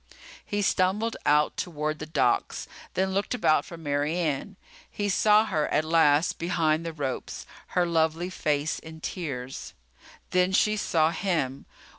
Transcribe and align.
He 0.43 0.63
stumbled 0.63 1.15
out 1.27 1.55
toward 1.57 1.99
the 1.99 2.07
docks, 2.07 2.67
then 2.95 3.13
looked 3.13 3.35
about 3.35 3.65
for 3.65 3.77
Mary 3.77 4.17
Ann. 4.17 4.55
He 4.89 5.09
saw 5.09 5.45
her 5.45 5.67
at 5.67 5.85
last 5.85 6.39
behind 6.39 6.83
the 6.83 6.91
ropes, 6.91 7.45
her 7.77 7.85
lovely 7.85 8.31
face 8.31 8.79
in 8.79 8.99
tears. 9.01 9.75
Then 10.31 10.53
she 10.53 10.75
saw 10.75 11.11
him. 11.11 11.67